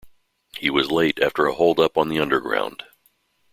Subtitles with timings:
[0.57, 2.81] He was late after a holdup on the Underground.